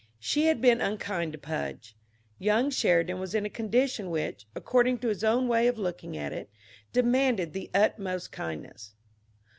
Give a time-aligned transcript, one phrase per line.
[0.17, 1.95] She had been unkind to Pudge.
[2.39, 6.33] Young Sheridan was in a condition which, according to his own way of looking at
[6.33, 6.49] it,
[6.91, 8.95] demanded the utmost kindness.